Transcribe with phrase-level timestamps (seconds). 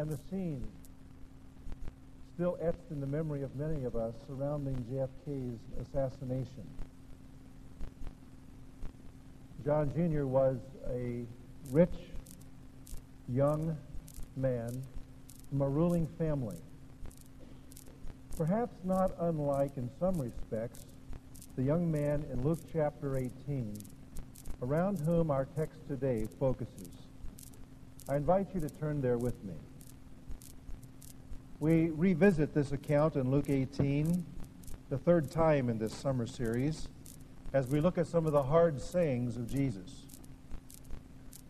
[0.00, 0.66] and the scene
[2.34, 6.66] still etched in the memory of many of us surrounding JFK's assassination.
[9.62, 10.24] John Jr.
[10.24, 10.56] was
[10.88, 11.26] a
[11.70, 11.92] rich,
[13.28, 13.76] young
[14.36, 14.70] man
[15.50, 16.56] from a ruling family.
[18.38, 20.86] Perhaps not unlike, in some respects,
[21.56, 23.76] the young man in Luke chapter 18,
[24.62, 26.88] around whom our text today focuses.
[28.08, 29.52] I invite you to turn there with me.
[31.60, 34.24] We revisit this account in Luke 18,
[34.88, 36.88] the third time in this summer series,
[37.52, 40.06] as we look at some of the hard sayings of Jesus.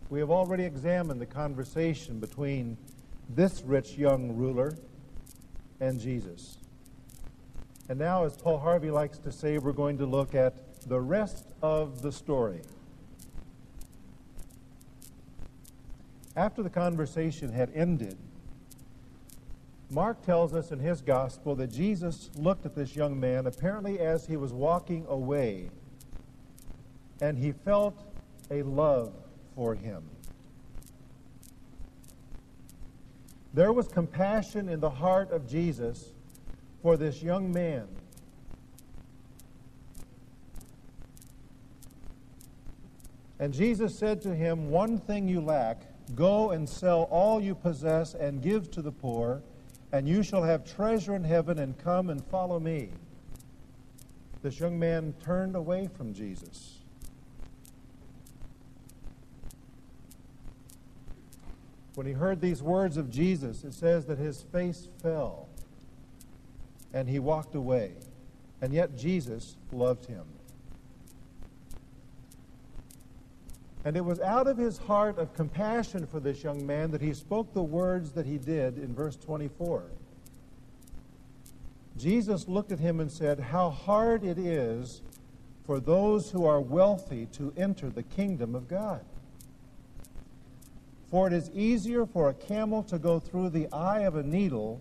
[0.08, 2.76] We have already examined the conversation between
[3.28, 4.76] this rich young ruler
[5.78, 6.58] and Jesus.
[7.88, 11.52] And now, as Paul Harvey likes to say, we're going to look at the rest
[11.62, 12.62] of the story.
[16.34, 18.18] After the conversation had ended,
[19.90, 24.24] Mark tells us in his gospel that Jesus looked at this young man apparently as
[24.26, 25.68] he was walking away,
[27.20, 28.00] and he felt
[28.50, 29.12] a love
[29.56, 30.04] for him.
[33.52, 36.12] There was compassion in the heart of Jesus
[36.82, 37.88] for this young man.
[43.40, 45.82] And Jesus said to him, One thing you lack
[46.14, 49.42] go and sell all you possess and give to the poor,
[49.92, 52.90] and you shall have treasure in heaven, and come and follow me.
[54.42, 56.78] This young man turned away from Jesus.
[61.94, 65.48] When he heard these words of Jesus, it says that his face fell
[66.94, 67.92] and he walked away.
[68.62, 70.24] And yet Jesus loved him.
[73.84, 77.14] And it was out of his heart of compassion for this young man that he
[77.14, 79.84] spoke the words that he did in verse 24.
[81.96, 85.02] Jesus looked at him and said, How hard it is
[85.64, 89.04] for those who are wealthy to enter the kingdom of God.
[91.10, 94.80] For it is easier for a camel to go through the eye of a needle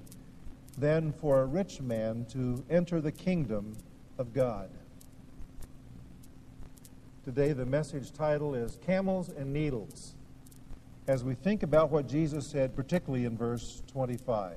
[0.78, 3.76] than for a rich man to enter the kingdom
[4.18, 4.70] of God.
[7.30, 10.16] Today, the message title is Camels and Needles,
[11.08, 14.56] as we think about what Jesus said, particularly in verse 25.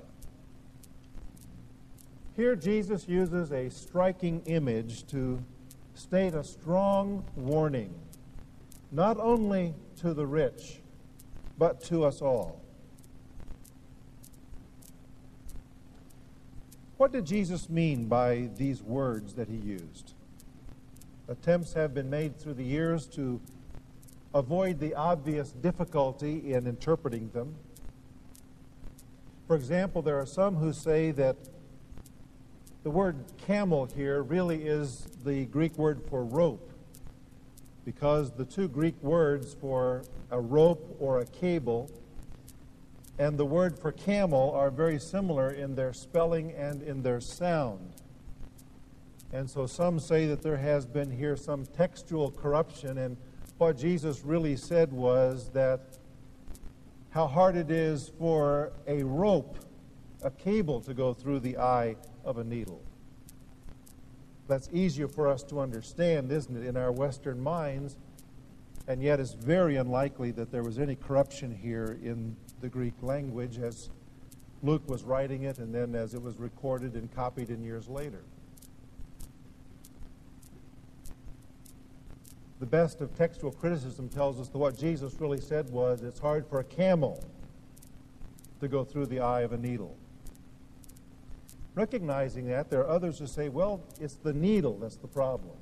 [2.34, 5.44] Here, Jesus uses a striking image to
[5.92, 7.92] state a strong warning,
[8.90, 10.80] not only to the rich,
[11.58, 12.58] but to us all.
[16.96, 20.14] What did Jesus mean by these words that he used?
[21.28, 23.40] Attempts have been made through the years to
[24.34, 27.54] avoid the obvious difficulty in interpreting them.
[29.46, 31.36] For example, there are some who say that
[32.82, 36.72] the word camel here really is the Greek word for rope,
[37.84, 41.90] because the two Greek words for a rope or a cable
[43.18, 47.92] and the word for camel are very similar in their spelling and in their sound.
[49.32, 53.16] And so some say that there has been here some textual corruption, and
[53.58, 55.80] what Jesus really said was that
[57.10, 59.58] how hard it is for a rope,
[60.22, 62.82] a cable, to go through the eye of a needle.
[64.48, 67.96] That's easier for us to understand, isn't it, in our Western minds?
[68.88, 73.58] And yet it's very unlikely that there was any corruption here in the Greek language
[73.58, 73.90] as
[74.62, 78.24] Luke was writing it and then as it was recorded and copied in years later.
[82.62, 86.46] The best of textual criticism tells us that what Jesus really said was it's hard
[86.46, 87.20] for a camel
[88.60, 89.96] to go through the eye of a needle.
[91.74, 95.56] Recognizing that, there are others who say, well, it's the needle that's the problem.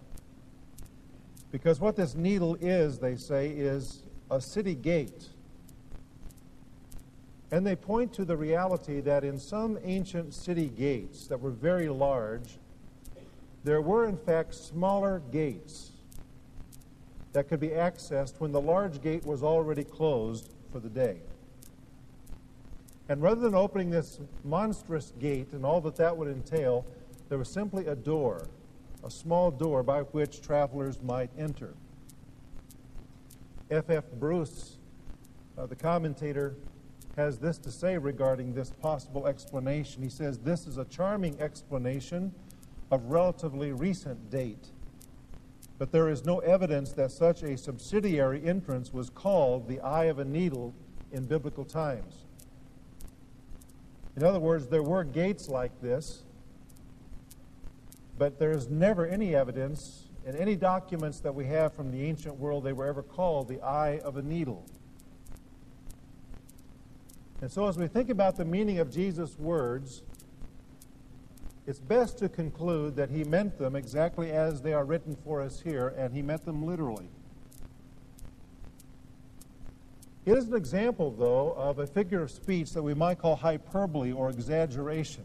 [1.50, 5.30] Because what this needle is, they say, is a city gate
[7.50, 11.88] and they point to the reality that in some ancient city gates that were very
[11.88, 12.58] large,
[13.64, 15.89] there were in fact smaller gates
[17.32, 21.18] that could be accessed when the large gate was already closed for the day.
[23.08, 26.86] And rather than opening this monstrous gate and all that that would entail,
[27.28, 28.46] there was simply a door,
[29.04, 31.74] a small door by which travelers might enter.
[33.70, 33.88] F.
[33.88, 34.04] F.
[34.18, 34.78] Bruce,
[35.56, 36.54] uh, the commentator,
[37.16, 40.02] has this to say regarding this possible explanation.
[40.02, 42.32] He says, This is a charming explanation
[42.90, 44.70] of relatively recent date,
[45.80, 50.18] but there is no evidence that such a subsidiary entrance was called the eye of
[50.18, 50.74] a needle
[51.10, 52.26] in biblical times.
[54.14, 56.24] In other words, there were gates like this,
[58.18, 62.62] but there's never any evidence in any documents that we have from the ancient world
[62.62, 64.66] they were ever called the eye of a needle.
[67.40, 70.02] And so, as we think about the meaning of Jesus' words,
[71.70, 75.60] it's best to conclude that he meant them exactly as they are written for us
[75.60, 77.08] here, and he meant them literally.
[80.26, 84.10] It is an example, though, of a figure of speech that we might call hyperbole
[84.10, 85.22] or exaggeration.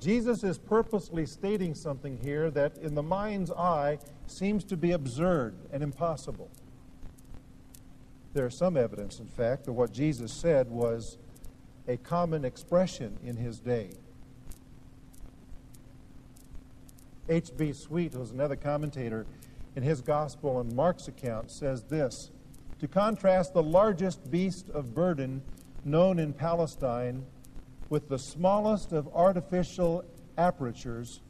[0.00, 5.54] Jesus is purposely stating something here that, in the mind's eye, seems to be absurd
[5.72, 6.50] and impossible.
[8.34, 11.18] There is some evidence, in fact, that what Jesus said was
[11.88, 13.90] a common expression in his day.
[17.28, 17.72] H.B.
[17.72, 19.26] Swete, who's another commentator,
[19.74, 22.30] in his gospel and Mark's account, says this
[22.80, 25.42] To contrast the largest beast of burden
[25.84, 27.24] known in Palestine
[27.88, 30.04] with the smallest of artificial
[30.36, 31.20] apertures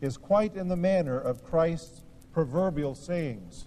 [0.00, 3.66] is quite in the manner of Christ's proverbial sayings.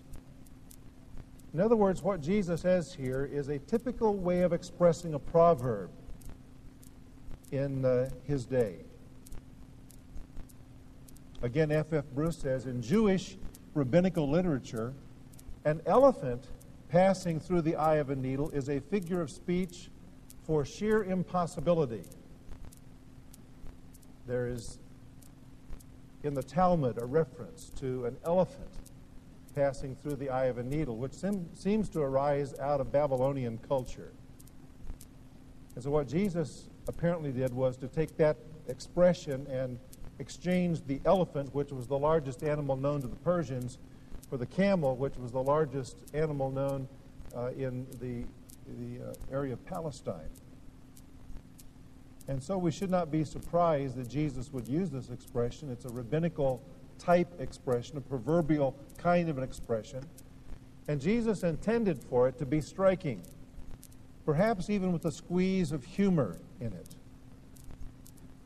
[1.56, 5.90] In other words, what Jesus says here is a typical way of expressing a proverb
[7.50, 8.80] in uh, his day.
[11.42, 11.94] Again, F.
[11.94, 12.04] F.
[12.14, 13.38] Bruce says in Jewish
[13.74, 14.92] rabbinical literature,
[15.64, 16.44] an elephant
[16.90, 19.90] passing through the eye of a needle is a figure of speech
[20.44, 22.04] for sheer impossibility.
[24.28, 24.78] There is
[26.22, 28.68] in the Talmud a reference to an elephant
[29.56, 34.12] passing through the eye of a needle, which seems to arise out of Babylonian culture.
[35.76, 38.38] And so, what Jesus apparently did was to take that
[38.68, 39.80] expression and
[40.20, 43.78] exchange the elephant, which was the largest animal known to the Persians,
[44.30, 46.88] for the camel, which was the largest animal known
[47.36, 48.24] uh, in the,
[48.80, 50.30] the uh, area of Palestine.
[52.28, 55.70] And so we should not be surprised that Jesus would use this expression.
[55.70, 56.64] It's a rabbinical
[57.00, 60.04] type expression, a proverbial kind of an expression.
[60.88, 63.22] And Jesus intended for it to be striking,
[64.26, 66.96] perhaps even with a squeeze of humor in it.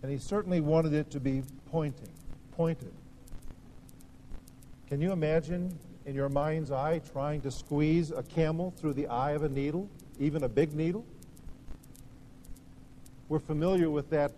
[0.01, 2.09] And he certainly wanted it to be pointing,
[2.53, 2.93] pointed.
[4.87, 9.31] Can you imagine in your mind's eye trying to squeeze a camel through the eye
[9.31, 11.05] of a needle, even a big needle?
[13.27, 14.31] We're familiar with that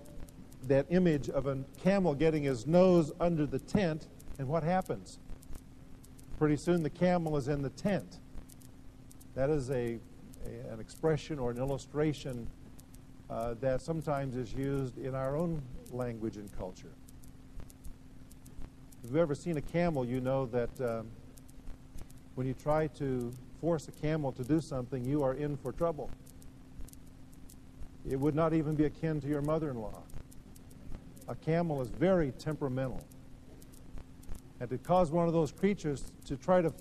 [0.68, 5.20] that image of a camel getting his nose under the tent, and what happens?
[6.38, 8.20] Pretty soon the camel is in the tent.
[9.36, 10.00] That is a,
[10.46, 12.48] a an expression or an illustration
[13.30, 15.62] uh, that sometimes is used in our own
[15.92, 16.92] language and culture.
[19.04, 21.08] If you've ever seen a camel, you know that um,
[22.36, 26.10] when you try to force a camel to do something, you are in for trouble.
[28.10, 30.04] It would not even be akin to your mother in law
[31.28, 33.06] a camel is very temperamental.
[34.60, 36.74] And to cause one of those creatures to try to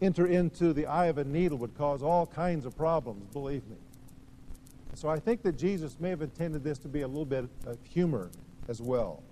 [0.00, 3.76] enter into the eye of a needle would cause all kinds of problems, believe me.
[4.94, 7.78] So I think that Jesus may have intended this to be a little bit of
[7.84, 8.30] humor
[8.68, 9.22] as well.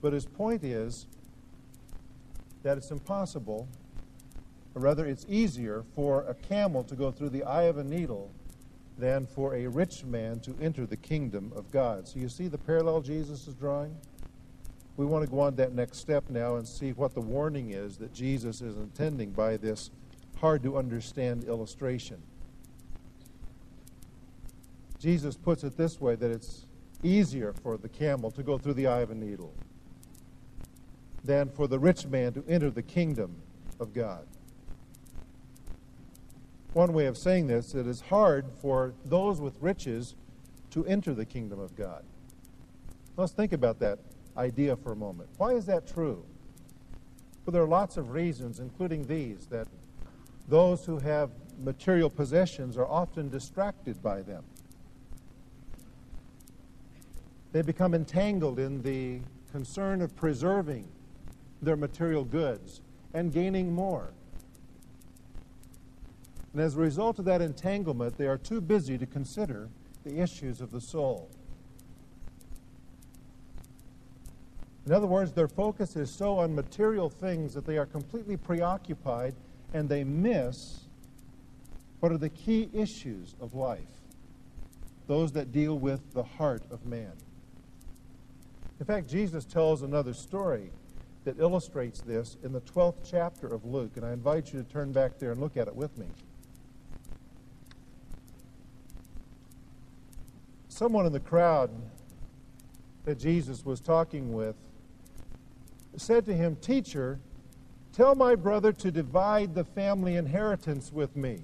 [0.00, 1.06] But his point is
[2.62, 3.68] that it's impossible,
[4.74, 8.30] or rather, it's easier for a camel to go through the eye of a needle
[8.98, 12.08] than for a rich man to enter the kingdom of God.
[12.08, 13.96] So you see the parallel Jesus is drawing?
[14.96, 17.70] We want to go on to that next step now and see what the warning
[17.70, 19.90] is that Jesus is intending by this
[20.40, 22.20] hard to understand illustration.
[24.98, 26.66] Jesus puts it this way that it's
[27.04, 29.54] easier for the camel to go through the eye of a needle
[31.22, 33.36] than for the rich man to enter the kingdom
[33.78, 34.26] of God
[36.72, 40.14] one way of saying this, it is hard for those with riches
[40.70, 42.04] to enter the kingdom of God.
[43.16, 43.98] Let's think about that
[44.36, 45.28] idea for a moment.
[45.38, 46.24] Why is that true?
[47.44, 49.66] Well, there are lots of reasons, including these, that
[50.48, 51.30] those who have
[51.62, 54.44] material possessions are often distracted by them.
[57.52, 59.20] They become entangled in the
[59.50, 60.86] concern of preserving
[61.62, 62.82] their material goods
[63.14, 64.12] and gaining more.
[66.58, 69.68] And as a result of that entanglement, they are too busy to consider
[70.02, 71.30] the issues of the soul.
[74.84, 79.36] In other words, their focus is so on material things that they are completely preoccupied
[79.72, 80.80] and they miss
[82.00, 84.02] what are the key issues of life,
[85.06, 87.12] those that deal with the heart of man.
[88.80, 90.72] In fact, Jesus tells another story
[91.22, 94.90] that illustrates this in the 12th chapter of Luke, and I invite you to turn
[94.90, 96.06] back there and look at it with me.
[100.78, 101.70] Someone in the crowd
[103.04, 104.54] that Jesus was talking with
[105.96, 107.18] said to him, Teacher,
[107.92, 111.40] tell my brother to divide the family inheritance with me.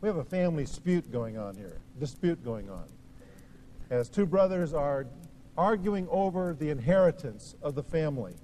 [0.00, 2.86] We have a family dispute going on here, dispute going on.
[3.88, 5.06] As two brothers are
[5.56, 8.34] arguing over the inheritance of the family.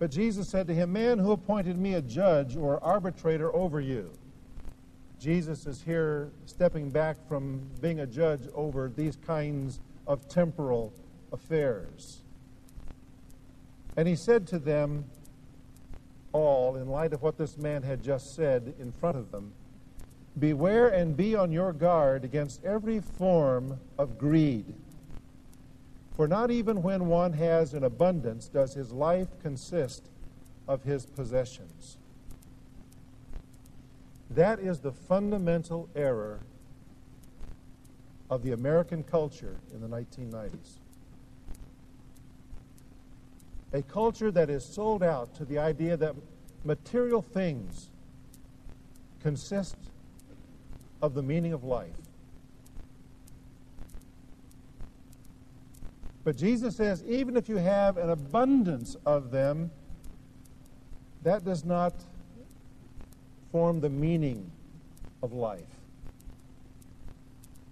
[0.00, 4.10] But Jesus said to him, Man, who appointed me a judge or arbitrator over you?
[5.22, 10.92] Jesus is here stepping back from being a judge over these kinds of temporal
[11.32, 12.22] affairs.
[13.96, 15.04] And he said to them
[16.32, 19.52] all, in light of what this man had just said in front of them,
[20.40, 24.74] Beware and be on your guard against every form of greed.
[26.16, 30.10] For not even when one has an abundance does his life consist
[30.66, 31.98] of his possessions.
[34.34, 36.40] That is the fundamental error
[38.30, 40.78] of the American culture in the 1990s.
[43.74, 46.14] A culture that is sold out to the idea that
[46.64, 47.90] material things
[49.22, 49.76] consist
[51.02, 51.90] of the meaning of life.
[56.24, 59.70] But Jesus says, even if you have an abundance of them,
[61.22, 61.94] that does not
[63.52, 64.50] form the meaning
[65.22, 65.60] of life.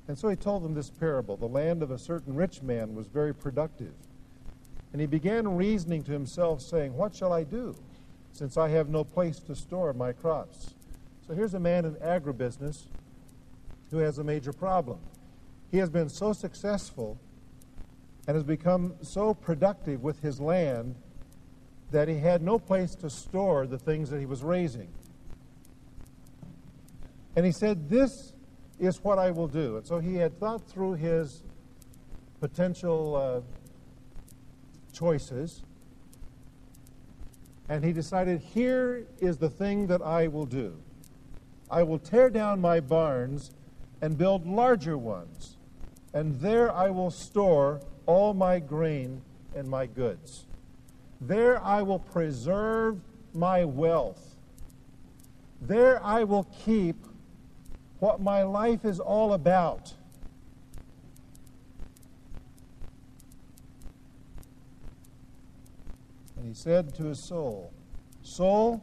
[0.06, 1.36] And so he told them this parable.
[1.36, 3.92] The land of a certain rich man was very productive.
[4.92, 7.76] And he began reasoning to himself, saying, What shall I do,
[8.32, 10.74] since I have no place to store my crops?
[11.26, 12.86] So here's a man in agribusiness
[13.90, 14.98] who has a major problem.
[15.70, 17.16] He has been so successful
[18.26, 20.96] and has become so productive with his land
[21.92, 24.88] that he had no place to store the things that he was raising.
[27.36, 28.34] And he said, This
[28.78, 29.76] is what I will do.
[29.76, 31.42] And so he had thought through his
[32.40, 33.40] potential uh,
[34.92, 35.62] choices.
[37.68, 40.76] And he decided, Here is the thing that I will do
[41.70, 43.52] I will tear down my barns
[44.02, 45.56] and build larger ones,
[46.12, 49.22] and there I will store all my grain
[49.54, 50.46] and my goods.
[51.20, 53.00] There I will preserve
[53.34, 54.36] my wealth.
[55.60, 56.96] There I will keep
[58.00, 59.94] what my life is all about.
[66.36, 67.72] And he said to his soul,
[68.22, 68.82] Soul,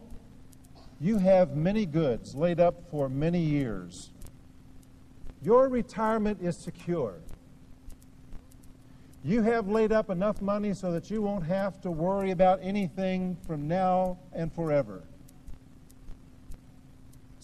[1.00, 4.12] you have many goods laid up for many years.
[5.42, 7.16] Your retirement is secure.
[9.24, 13.38] You have laid up enough money so that you won't have to worry about anything
[13.46, 15.04] from now and forever.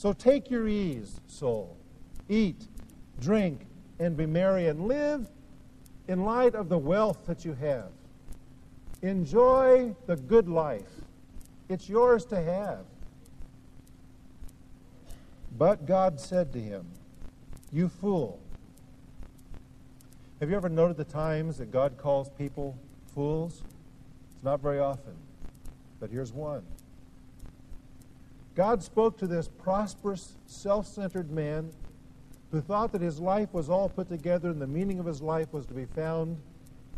[0.03, 1.77] So take your ease, soul.
[2.27, 2.67] Eat,
[3.21, 3.65] drink,
[3.99, 5.29] and be merry, and live
[6.09, 7.87] in light of the wealth that you have.
[9.01, 10.91] Enjoy the good life.
[11.69, 12.83] It's yours to have.
[15.57, 16.85] But God said to him,
[17.71, 18.41] You fool.
[20.41, 22.77] Have you ever noted the times that God calls people
[23.15, 23.63] fools?
[24.35, 25.15] It's not very often,
[26.01, 26.65] but here's one.
[28.55, 31.71] God spoke to this prosperous, self centered man
[32.51, 35.51] who thought that his life was all put together and the meaning of his life
[35.51, 36.37] was to be found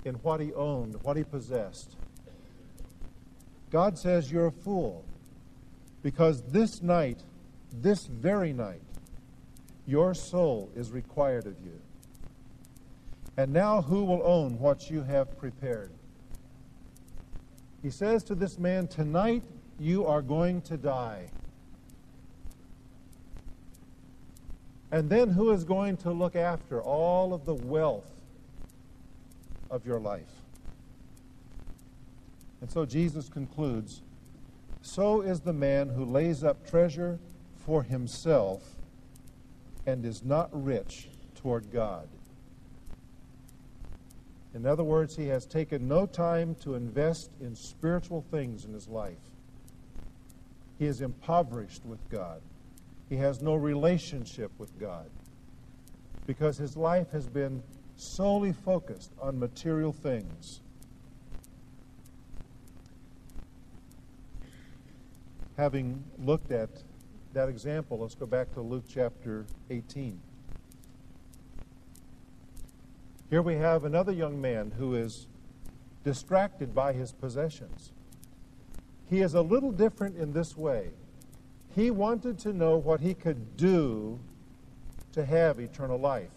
[0.03, 1.95] in what he owned, what he possessed.
[3.71, 5.05] God says, You're a fool
[6.03, 7.24] because this night,
[7.71, 8.81] this very night,
[9.88, 11.79] your soul is required of you.
[13.38, 15.91] And now who will own what you have prepared?
[17.81, 19.43] He says to this man, Tonight
[19.79, 21.29] you are going to die.
[24.92, 28.12] And then who is going to look after all of the wealth
[29.70, 30.32] of your life?
[32.62, 34.01] And so Jesus concludes
[34.82, 37.20] So is the man who lays up treasure
[37.65, 38.63] for himself
[39.86, 42.08] and is not rich toward God.
[44.54, 48.88] In other words, he has taken no time to invest in spiritual things in his
[48.88, 49.18] life.
[50.80, 52.42] He is impoverished with God.
[53.09, 55.09] He has no relationship with God
[56.25, 57.62] because his life has been
[57.95, 60.62] solely focused on material things.
[65.57, 66.69] Having looked at
[67.33, 70.19] that example, let's go back to Luke chapter 18.
[73.29, 75.27] Here we have another young man who is
[76.03, 77.91] distracted by his possessions.
[79.09, 80.91] He is a little different in this way.
[81.75, 84.17] He wanted to know what he could do
[85.12, 86.32] to have eternal life.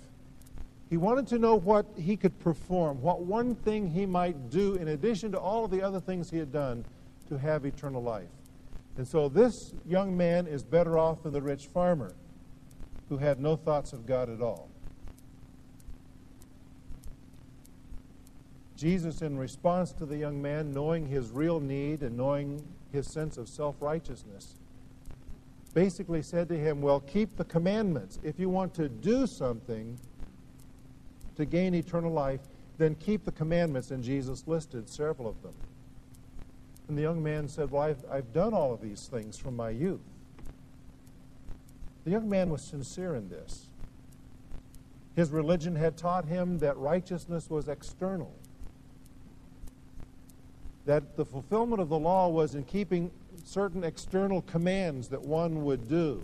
[0.90, 4.88] He wanted to know what he could perform, what one thing he might do in
[4.88, 6.85] addition to all of the other things he had done
[7.28, 8.28] to have eternal life.
[8.97, 12.14] And so this young man is better off than the rich farmer
[13.09, 14.68] who had no thoughts of God at all.
[18.76, 23.37] Jesus, in response to the young man, knowing his real need and knowing his sense
[23.37, 24.54] of self righteousness,
[25.75, 28.18] basically said to him, Well, keep the commandments.
[28.22, 29.98] If you want to do something,
[31.37, 32.40] to gain eternal life,
[32.78, 33.90] then keep the commandments.
[33.90, 35.54] And Jesus listed several of them.
[36.88, 39.70] And the young man said, Well, I've, I've done all of these things from my
[39.70, 40.00] youth.
[42.04, 43.68] The young man was sincere in this.
[45.14, 48.32] His religion had taught him that righteousness was external,
[50.87, 53.10] that the fulfillment of the law was in keeping
[53.45, 56.23] certain external commands that one would do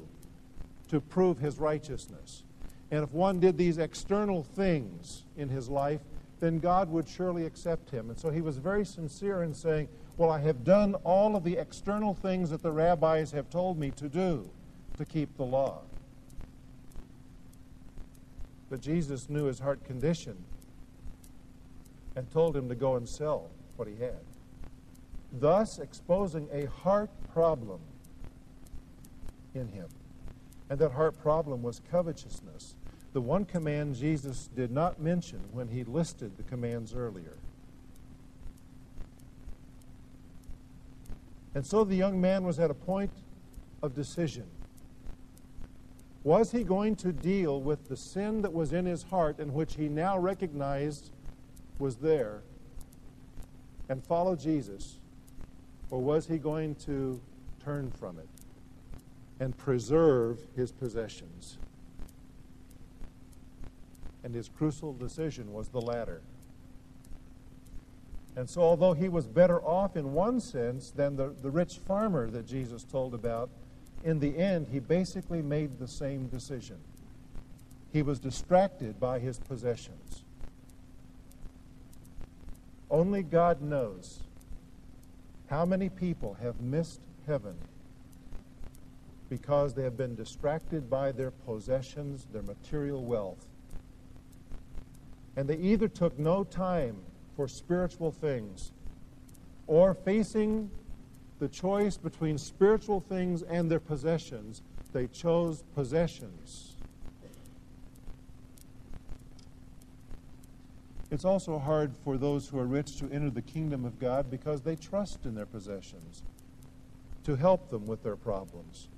[0.89, 2.45] to prove his righteousness.
[2.91, 6.01] And if one did these external things in his life,
[6.41, 8.11] then God would surely accept him.
[8.11, 11.57] And so he was very sincere in saying, Well, I have done all of the
[11.57, 14.51] external things that the rabbis have told me to do
[14.99, 15.81] to keep the law.
[18.71, 20.37] But Jesus knew his heart condition
[22.17, 24.21] and told him to go and sell what he had,
[25.41, 27.81] thus exposing a heart problem
[29.55, 29.89] in him.
[30.71, 32.75] And that heart problem was covetousness
[33.15, 37.37] the one command Jesus did not mention when he listed the commands earlier.
[41.55, 43.13] And so the young man was at a point
[43.85, 44.47] of decision.
[46.25, 49.77] Was he going to deal with the sin that was in his heart and which
[49.77, 51.13] he now recognized
[51.79, 52.43] was there
[53.89, 54.99] and follow Jesus?
[55.91, 57.21] Or was he going to
[57.65, 58.29] turn from it
[59.41, 61.59] and preserve his possessions?
[64.25, 66.23] and his crucial decision was the latter.
[68.37, 72.29] And so, although he was better off in one sense than the, the rich farmer
[72.31, 73.51] that Jesus told about,
[74.03, 76.79] in the end, he basically made the same decision.
[77.93, 80.25] He was distracted by his possessions.
[82.91, 84.21] Only God knows
[85.49, 87.55] how many people have missed heaven
[89.29, 93.47] because they have been distracted by their possessions, their material wealth,
[95.37, 96.97] and they either took no time
[97.37, 98.73] for spiritual things
[99.67, 100.71] or facing
[101.41, 106.74] the choice between spiritual things and their possessions, they chose possessions.
[111.15, 114.63] It's also hard for those who are rich to enter the kingdom of God because
[114.63, 116.25] they trust in their possessions
[117.23, 118.89] to help them with their problems.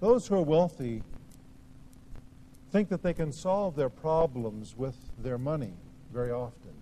[0.00, 1.02] Those who are wealthy
[2.72, 5.74] think that they can solve their problems with their money
[6.10, 6.72] very often.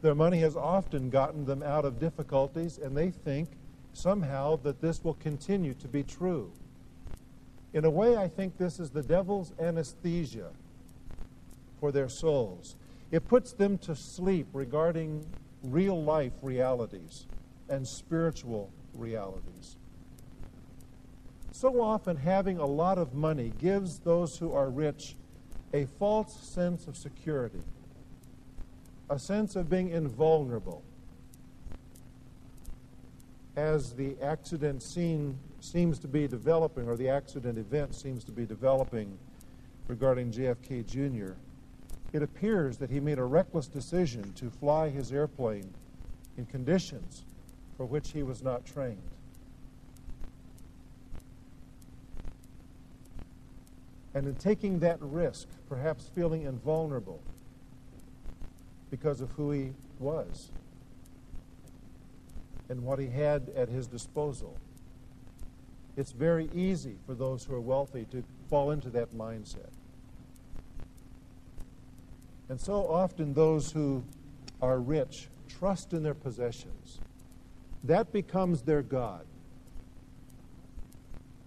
[0.00, 3.48] Their money has often gotten them out of difficulties, and they think
[3.94, 6.52] somehow that this will continue to be true.
[7.72, 10.50] In a way, I think this is the devil's anesthesia
[11.80, 12.76] for their souls.
[13.10, 15.24] It puts them to sleep regarding
[15.62, 17.26] real life realities
[17.68, 19.76] and spiritual realities.
[21.52, 25.14] So often, having a lot of money gives those who are rich
[25.72, 27.62] a false sense of security,
[29.08, 30.82] a sense of being invulnerable.
[33.56, 38.44] As the accident scene seems to be developing, or the accident event seems to be
[38.44, 39.16] developing
[39.86, 41.34] regarding JFK Jr.,
[42.14, 45.74] it appears that he made a reckless decision to fly his airplane
[46.38, 47.24] in conditions
[47.76, 49.02] for which he was not trained.
[54.14, 57.20] And in taking that risk, perhaps feeling invulnerable
[58.92, 60.52] because of who he was
[62.68, 64.56] and what he had at his disposal.
[65.96, 69.72] It's very easy for those who are wealthy to fall into that mindset.
[72.48, 74.04] And so often, those who
[74.60, 77.00] are rich trust in their possessions.
[77.84, 79.24] That becomes their God.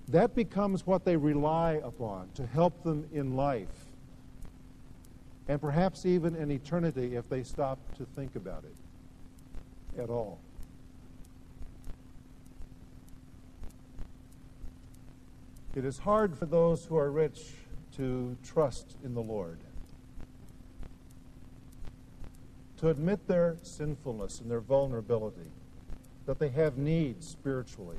[0.08, 3.88] That becomes what they rely upon to help them in life
[5.48, 10.40] and perhaps even in eternity if they stop to think about it at all.
[15.76, 17.54] It is hard for those who are rich
[17.98, 19.60] to trust in the Lord,
[22.78, 25.52] to admit their sinfulness and their vulnerability,
[26.26, 27.98] that they have needs spiritually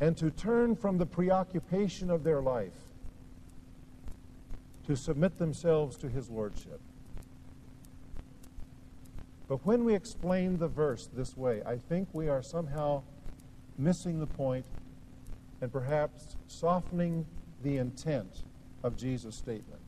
[0.00, 2.72] and to turn from the preoccupation of their life
[4.86, 6.80] to submit themselves to his lordship.
[9.48, 13.02] But when we explain the verse this way, I think we are somehow
[13.78, 14.66] missing the point
[15.60, 17.26] and perhaps softening
[17.62, 18.42] the intent
[18.82, 19.80] of Jesus' statement.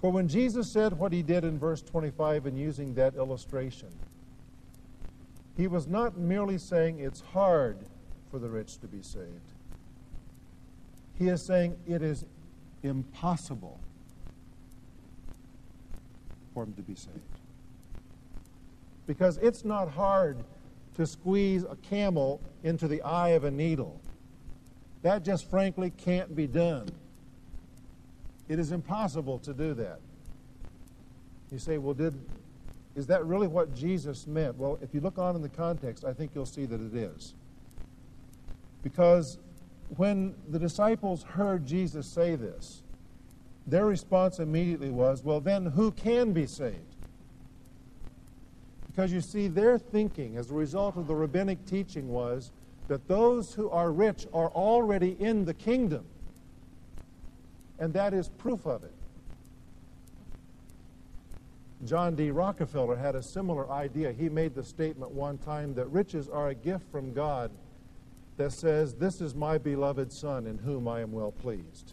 [0.00, 3.88] For when Jesus said what he did in verse 25 and using that illustration,
[5.56, 7.78] he was not merely saying it's hard
[8.30, 9.52] for the rich to be saved.
[11.14, 12.26] He is saying it is
[12.82, 13.80] impossible
[16.52, 17.20] for him to be saved.
[19.06, 20.44] Because it's not hard
[20.96, 24.00] to squeeze a camel into the eye of a needle.
[25.02, 26.88] That just frankly can't be done.
[28.48, 30.00] It is impossible to do that.
[31.50, 32.14] You say, well, did
[32.96, 34.56] is that really what Jesus meant?
[34.56, 37.34] Well, if you look on in the context, I think you'll see that it is.
[38.82, 39.38] Because
[39.96, 42.82] when the disciples heard Jesus say this,
[43.66, 46.96] their response immediately was, well, then who can be saved?
[48.86, 52.50] Because you see, their thinking as a result of the rabbinic teaching was
[52.88, 56.06] that those who are rich are already in the kingdom.
[57.78, 58.92] And that is proof of it.
[61.84, 62.30] John D.
[62.30, 64.12] Rockefeller had a similar idea.
[64.12, 67.50] He made the statement one time that riches are a gift from God
[68.38, 71.92] that says, This is my beloved Son in whom I am well pleased.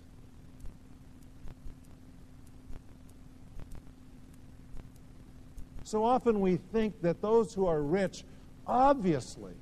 [5.83, 8.23] So often we think that those who are rich
[8.65, 9.53] obviously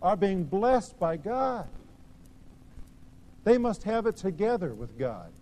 [0.00, 1.68] are being blessed by God.
[3.44, 5.32] They must have it together with God.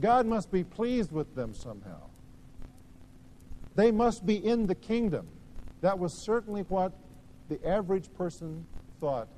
[0.00, 2.00] God must be pleased with them somehow.
[3.76, 5.26] They must be in the kingdom.
[5.80, 6.92] That was certainly what
[7.48, 8.64] the average person
[9.00, 9.28] thought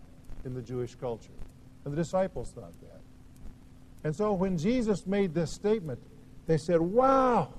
[0.45, 1.31] in the Jewish culture.
[1.85, 3.01] And the disciples thought that.
[4.05, 5.99] And so when Jesus made this statement,
[6.47, 7.53] they said, Wow,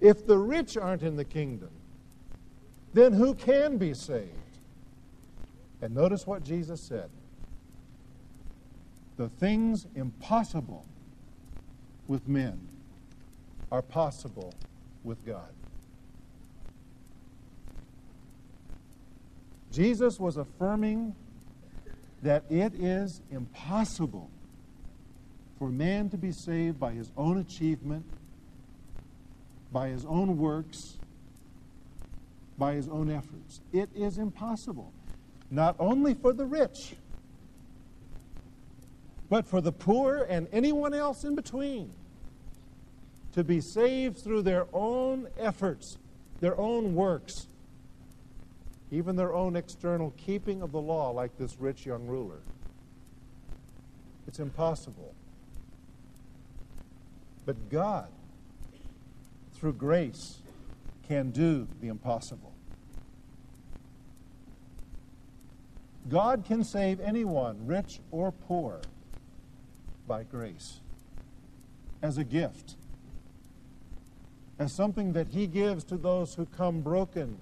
[0.00, 1.70] if the rich aren't in the kingdom,
[2.94, 4.30] then who can be saved?
[5.80, 7.10] And notice what Jesus said
[9.16, 10.86] the things impossible
[12.08, 12.58] with men
[13.70, 14.52] are possible
[15.04, 15.48] with God.
[19.72, 21.14] Jesus was affirming
[22.22, 24.30] that it is impossible
[25.58, 28.04] for man to be saved by his own achievement,
[29.72, 30.98] by his own works,
[32.58, 33.60] by his own efforts.
[33.72, 34.92] It is impossible.
[35.50, 36.94] Not only for the rich,
[39.32, 41.90] but for the poor and anyone else in between
[43.32, 45.96] to be saved through their own efforts,
[46.40, 47.46] their own works,
[48.90, 52.40] even their own external keeping of the law, like this rich young ruler.
[54.28, 55.14] It's impossible.
[57.46, 58.10] But God,
[59.54, 60.42] through grace,
[61.08, 62.52] can do the impossible.
[66.10, 68.82] God can save anyone, rich or poor,
[70.12, 70.80] by grace,
[72.02, 72.74] as a gift
[74.58, 77.38] as something that He gives to those who come broken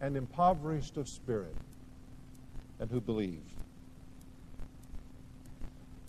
[0.00, 1.54] and impoverished of spirit
[2.78, 3.42] and who believe.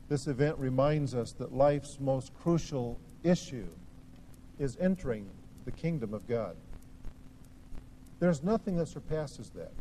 [0.08, 3.68] This event reminds us that life's most crucial issue
[4.58, 5.28] is entering
[5.66, 6.56] the kingdom of God.
[8.22, 9.74] There's nothing that surpasses that.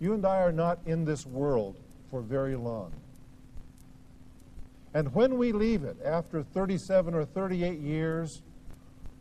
[0.00, 1.76] You and I are not in this world
[2.10, 2.92] for very long.
[4.94, 8.42] And when we leave it after 37 or 38 years,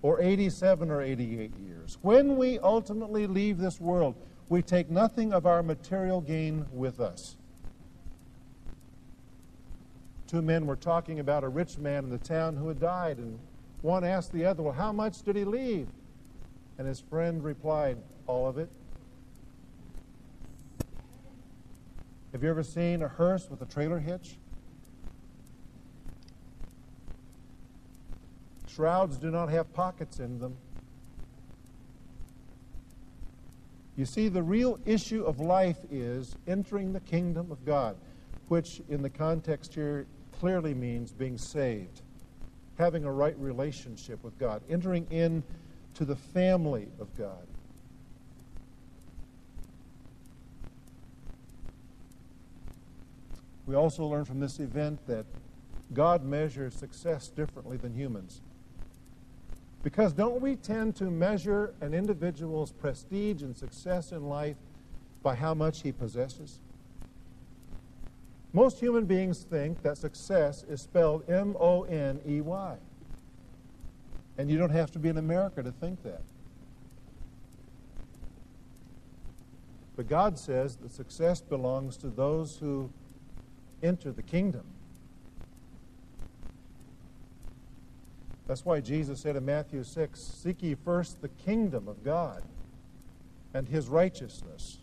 [0.04, 4.16] or 87 or 88 years, when we ultimately leave this world,
[4.50, 7.38] we take nothing of our material gain with us.
[10.28, 13.40] Two men were talking about a rich man in the town who had died, and
[13.82, 15.88] one asked the other, Well, how much did he leave?
[16.78, 18.70] And his friend replied, All of it.
[22.32, 24.38] Have you ever seen a hearse with a trailer hitch?
[28.76, 30.58] Shrouds do not have pockets in them.
[33.96, 37.96] You see, the real issue of life is entering the kingdom of God,
[38.48, 40.08] which in the context here
[40.40, 42.02] clearly means being saved,
[42.80, 47.46] having a right relationship with God, entering into the family of God.
[53.68, 55.26] We also learn from this event that
[55.94, 58.42] God measures success differently than humans.
[59.84, 64.56] Because don't we tend to measure an individual's prestige and success in life
[65.22, 66.62] by how much he possesses?
[68.54, 72.78] Most human beings think that success is spelled M O N E Y.
[74.38, 76.22] And you don't have to be in America to think that.
[79.96, 82.90] But God says that success belongs to those who
[83.84, 84.64] enter the kingdom.
[88.48, 92.44] That's why Jesus said in Matthew 6 Seek ye first the kingdom of God
[93.54, 94.80] and his righteousness,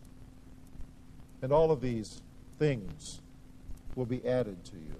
[1.43, 2.23] and all of these
[2.59, 3.21] things
[3.97, 4.97] will be added to you.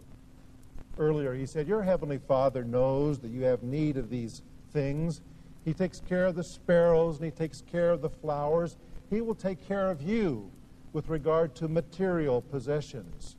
[0.99, 4.43] Earlier, he said, Your heavenly Father knows that you have need of these
[4.73, 5.21] things.
[5.65, 8.77] He takes care of the sparrows and he takes care of the flowers.
[9.09, 10.51] He will take care of you
[10.93, 13.37] with regard to material possessions.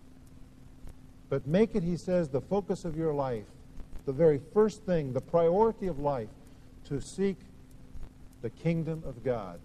[1.30, 3.48] But make it, he says, the focus of your life,
[4.06, 6.30] the very first thing, the priority of life,
[6.86, 7.38] to seek
[8.42, 9.60] the kingdom of God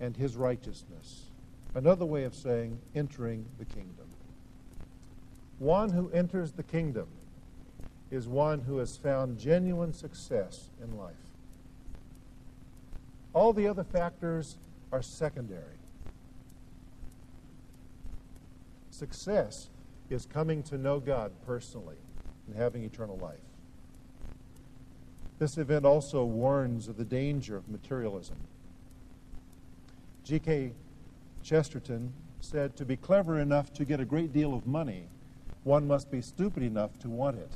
[0.00, 1.24] and his righteousness.
[1.74, 4.06] Another way of saying entering the kingdom.
[5.58, 7.06] One who enters the kingdom
[8.10, 11.14] is one who has found genuine success in life.
[13.32, 14.56] All the other factors
[14.90, 15.78] are secondary.
[18.90, 19.68] Success
[20.08, 21.96] is coming to know God personally
[22.46, 23.38] and having eternal life.
[25.40, 28.36] This event also warns of the danger of materialism.
[30.22, 30.72] G.K.
[31.42, 35.08] Chesterton said, To be clever enough to get a great deal of money,
[35.64, 37.50] one must be stupid enough to want it.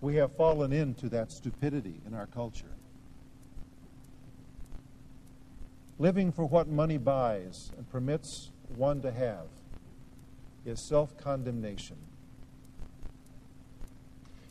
[0.00, 2.76] We have fallen into that stupidity in our culture.
[5.98, 9.48] Living for what money buys and permits one to have
[10.64, 11.96] is self condemnation.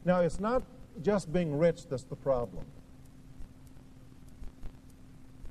[0.06, 0.64] Now, it's not
[1.02, 2.64] just being rich that's the problem.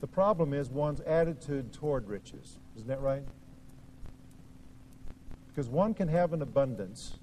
[0.00, 2.58] The problem is one's attitude toward riches.
[2.76, 3.24] Isn't that right?
[5.48, 7.18] Because one can have an abundance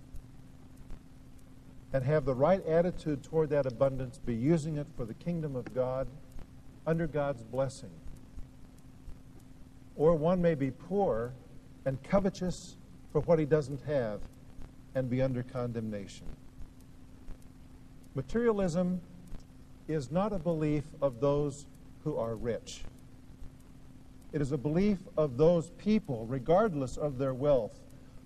[1.93, 5.73] and have the right attitude toward that abundance, be using it for the kingdom of
[5.73, 6.07] God
[6.87, 7.91] under God's blessing.
[9.95, 11.33] Or one may be poor
[11.85, 12.77] and covetous
[13.11, 14.21] for what he doesn't have
[14.95, 16.27] and be under condemnation.
[18.13, 18.99] Materialism
[19.87, 21.65] is not a belief of those
[22.03, 22.83] who are rich.
[24.33, 27.79] It is a belief of those people, regardless of their wealth,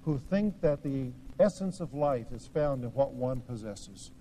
[0.04, 4.12] who think that the essence of life is found in what one possesses.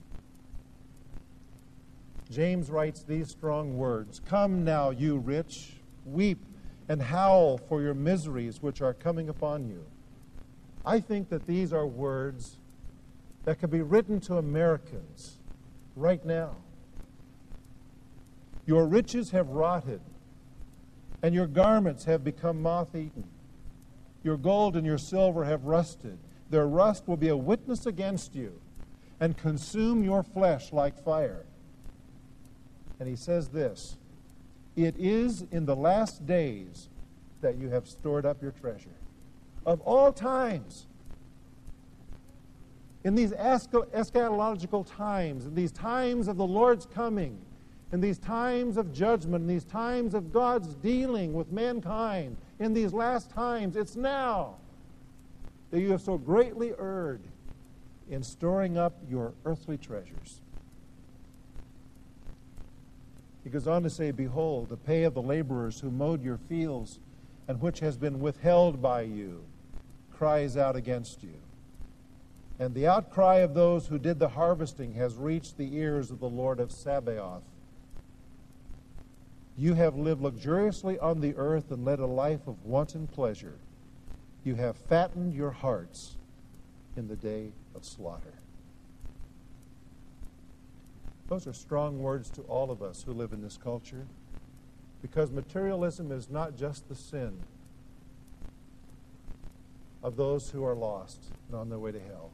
[2.31, 5.75] James writes these strong words Come now, you rich,
[6.05, 6.45] weep
[6.89, 9.85] and howl for your miseries which are coming upon you.
[10.85, 12.57] I think that these are words
[13.45, 15.39] that could be written to Americans
[15.97, 16.57] right now.
[18.67, 20.01] Your riches have rotted,
[21.23, 23.25] and your garments have become moth eaten.
[24.23, 26.19] Your gold and your silver have rusted.
[26.51, 28.61] Their rust will be a witness against you
[29.21, 31.45] and consume your flesh like fire.
[32.99, 33.97] And he says this
[34.77, 36.89] It is in the last days
[37.43, 38.97] that you have stored up your treasure.
[39.67, 40.87] Of all times,
[43.05, 47.39] in these eschatological times, in these times of the Lord's coming,
[47.93, 52.93] in these times of judgment, in these times of God's dealing with mankind, in these
[52.93, 54.57] last times, it's now
[55.71, 57.21] that you have so greatly erred
[58.11, 60.41] in storing up your earthly treasures.
[63.45, 66.99] He goes on to say, Behold, the pay of the laborers who mowed your fields
[67.47, 69.45] and which has been withheld by you
[70.11, 71.35] cries out against you.
[72.59, 76.29] And the outcry of those who did the harvesting has reached the ears of the
[76.29, 77.43] Lord of Sabaoth.
[79.57, 83.59] You have lived luxuriously on the earth and led a life of wanton pleasure.
[84.45, 86.17] You have fattened your hearts
[86.97, 88.35] in the day of slaughter.
[91.29, 94.07] Those are strong words to all of us who live in this culture
[95.03, 97.39] because materialism is not just the sin
[100.03, 102.31] of those who are lost and on their way to hell.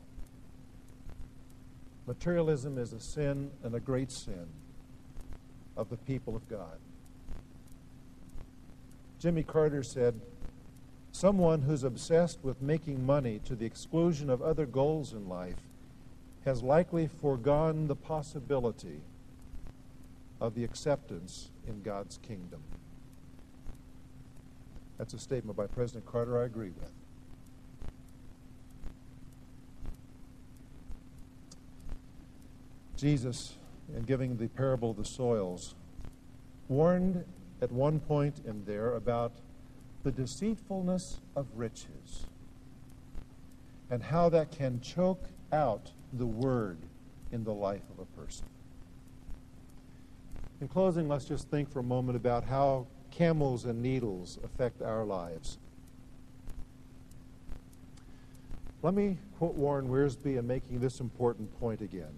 [2.07, 4.47] Materialism is a sin and a great sin
[5.77, 6.79] of the people of God.
[9.19, 10.21] Jimmy Carter said,
[11.13, 15.57] Someone who's obsessed with making money to the exclusion of other goals in life
[16.45, 19.01] has likely foregone the possibility
[20.41, 22.63] of the acceptance in God's kingdom.
[24.97, 26.93] That's a statement by President Carter I agree with.
[33.01, 33.55] Jesus,
[33.97, 35.75] in giving the parable of the soils,
[36.69, 37.25] warned
[37.63, 39.33] at one point in there about
[40.03, 42.27] the deceitfulness of riches
[43.89, 46.77] and how that can choke out the word
[47.33, 48.47] in the life of a person.
[50.61, 55.07] In closing, let's just think for a moment about how camels and needles affect our
[55.07, 55.57] lives.
[58.83, 62.13] Let me quote Warren Wiersbe in making this important point again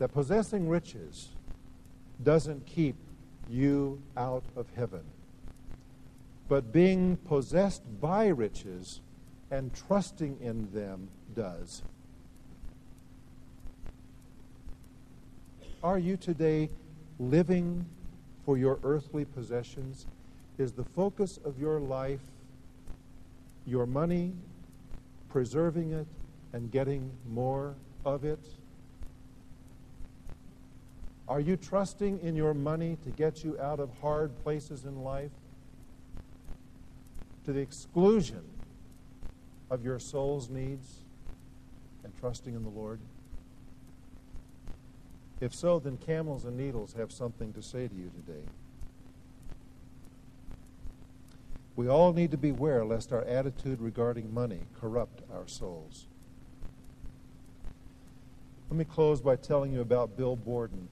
[0.00, 1.28] that possessing riches
[2.24, 2.96] doesn't keep
[3.50, 5.02] you out of heaven,
[6.48, 9.02] but being possessed by riches
[9.50, 11.82] and trusting in them does.
[15.84, 16.70] Are you today
[17.18, 17.84] living
[18.46, 20.06] for your earthly possessions?
[20.56, 22.20] Is the focus of your life
[23.66, 24.32] your money,
[25.28, 26.06] preserving it,
[26.54, 27.74] and getting more
[28.06, 28.40] of it?
[31.30, 35.30] Are you trusting in your money to get you out of hard places in life
[37.44, 38.42] to the exclusion
[39.70, 41.04] of your soul's needs
[42.02, 42.98] and trusting in the Lord?
[45.40, 48.42] If so, then camels and needles have something to say to you today.
[51.76, 56.08] We all need to beware lest our attitude regarding money corrupt our souls.
[58.68, 60.88] Let me close by telling you about Bill Borden.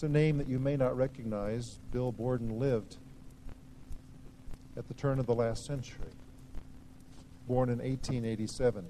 [0.00, 1.78] It's a name that you may not recognize.
[1.92, 2.96] Bill Borden lived
[4.74, 6.08] at the turn of the last century,
[7.46, 8.86] born in 1887.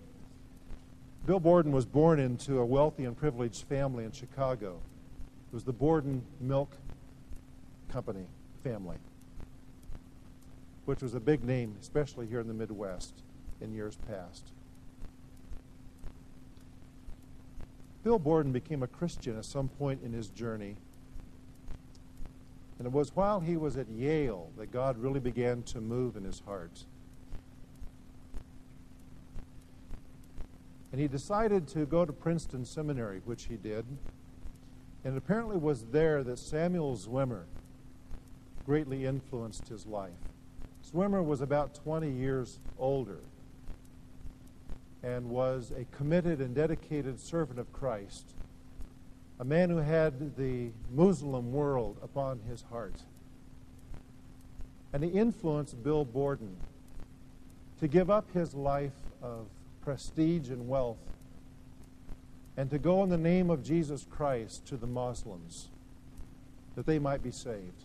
[1.27, 4.79] Bill Borden was born into a wealthy and privileged family in Chicago.
[5.49, 6.77] It was the Borden Milk
[7.89, 8.27] Company
[8.63, 8.99] family,
[10.85, 13.15] which was a big name, especially here in the Midwest
[13.61, 14.53] in years past.
[18.05, 20.77] Bill Borden became a Christian at some point in his journey.
[22.81, 26.25] And it was while he was at Yale that God really began to move in
[26.25, 26.87] his heart.
[30.91, 33.85] And he decided to go to Princeton Seminary, which he did.
[35.05, 37.43] And it apparently was there that Samuel Zwemer
[38.65, 40.13] greatly influenced his life.
[40.83, 43.21] Zwemer was about 20 years older
[45.03, 48.33] and was a committed and dedicated servant of Christ,
[49.41, 53.01] a man who had the Muslim world upon his heart.
[54.93, 56.59] And he influenced Bill Borden
[57.81, 59.47] to give up his life of
[59.81, 60.99] prestige and wealth,
[62.59, 65.69] and to go in the name of Jesus Christ to the Muslims
[66.77, 67.85] that they might be saved.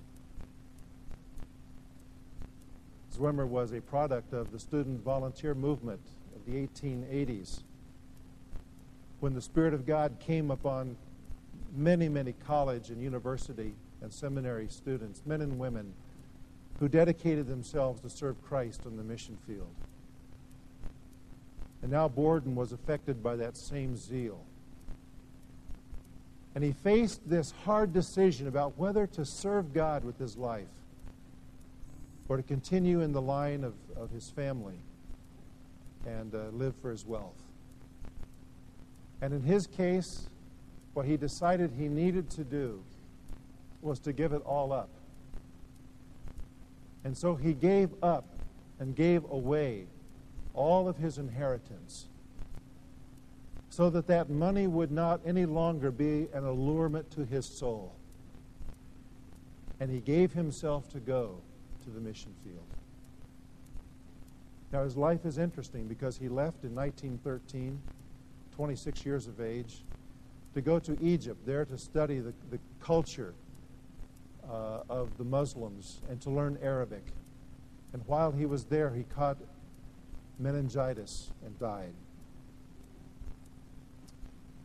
[3.16, 6.02] Zwemer was a product of the student volunteer movement
[6.36, 7.62] of the 1880s
[9.22, 10.98] when the Spirit of God came upon
[11.76, 15.94] many, many college and university and seminary students, men and women,
[16.80, 19.74] who dedicated themselves to serve Christ on the mission field.
[21.82, 24.44] And now Borden was affected by that same zeal.
[26.56, 30.68] And he faced this hard decision about whether to serve God with his life
[32.28, 34.80] or to continue in the line of, of his family
[36.06, 37.42] and uh, live for his wealth.
[39.22, 40.28] And in his case,
[40.96, 42.82] what he decided he needed to do
[43.82, 44.90] was to give it all up.
[47.04, 48.26] And so he gave up
[48.80, 49.88] and gave away
[50.54, 52.08] all of his inheritance
[53.70, 57.94] so that that money would not any longer be an allurement to his soul.
[59.82, 61.42] And he gave himself to go
[61.84, 62.64] to the mission field.
[64.72, 67.82] Now, his life is interesting because he left in 1913,
[68.56, 69.84] 26 years of age,
[70.56, 73.34] to go to Egypt, there to study the, the culture
[74.50, 77.04] uh, of the Muslims and to learn Arabic.
[77.92, 79.38] And while he was there, he caught
[80.40, 81.94] meningitis and died.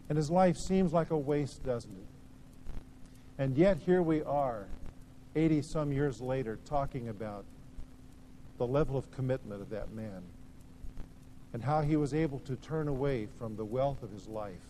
[0.08, 2.72] And his life seems like a waste, doesn't it?
[3.38, 4.66] And yet here we are,
[5.34, 7.44] 80 some years later, talking about
[8.58, 10.22] the level of commitment of that man
[11.52, 14.69] and how he was able to turn away from the wealth of his life,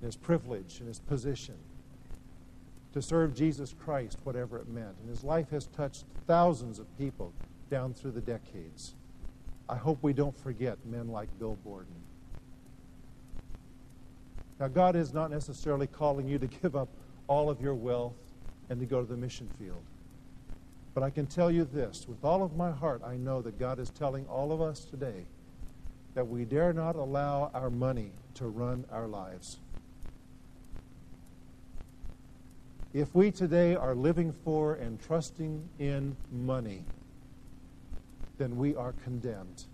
[0.00, 1.56] and his privilege, and his position
[2.92, 4.96] to serve Jesus Christ, whatever it meant.
[5.00, 7.32] And his life has touched thousands of people
[7.70, 8.94] down through the decades.
[9.68, 11.86] I hope we don't forget men like Bill Borden.
[14.58, 16.88] Now, God is not necessarily calling you to give up
[17.26, 18.16] all of your wealth
[18.70, 19.82] and to go to the mission field.
[20.94, 23.78] But I can tell you this with all of my heart, I know that God
[23.78, 25.26] is telling all of us today
[26.14, 29.58] that we dare not allow our money to run our lives.
[32.94, 36.84] If we today are living for and trusting in money,
[38.38, 39.64] then we are condemned.